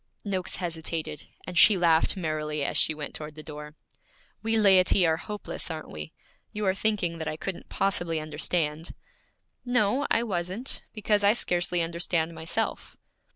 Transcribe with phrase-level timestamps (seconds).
[0.25, 3.75] Noakes hesitated, and she laughed merrily as she went toward the door.
[4.41, 6.11] 'We laity are hopeless, aren't we?
[6.51, 8.95] You are thinking that I couldn't possibly understand?'
[9.63, 12.97] 'No, I wasn't, because I scarcely understand myself.'